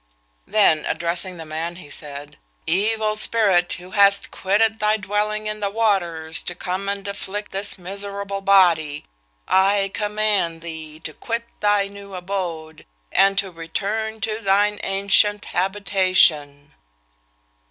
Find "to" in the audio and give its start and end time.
6.45-6.55, 11.01-11.13, 13.37-13.51, 14.21-14.39